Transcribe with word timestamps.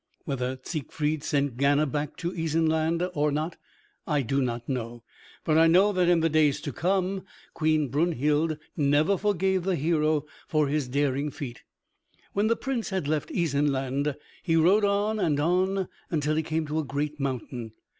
Whether 0.25 0.57
Siegfried 0.63 1.23
sent 1.23 1.57
Gana 1.57 1.85
back 1.85 2.17
to 2.17 2.31
Isenland 2.33 3.07
or 3.13 3.31
not 3.31 3.57
I 4.07 4.23
do 4.23 4.41
not 4.41 4.67
know, 4.67 5.03
but 5.43 5.59
I 5.59 5.67
know 5.67 5.93
that 5.93 6.09
in 6.09 6.21
the 6.21 6.27
days 6.27 6.59
to 6.61 6.73
come 6.73 7.23
Queen 7.53 7.87
Brunhild 7.89 8.57
never 8.75 9.15
forgave 9.15 9.61
the 9.63 9.75
hero 9.75 10.25
for 10.47 10.67
his 10.69 10.87
daring 10.87 11.29
feat. 11.29 11.61
When 12.33 12.47
the 12.47 12.55
Prince 12.55 12.89
had 12.89 13.07
left 13.07 13.29
Isenland 13.29 14.15
he 14.41 14.55
rode 14.55 14.85
on 14.85 15.19
and 15.19 15.39
on 15.39 15.87
until 16.09 16.33
he 16.35 16.41
came 16.41 16.65
to 16.65 16.79
a 16.79 16.83
great 16.83 17.19
mountain. 17.19 17.73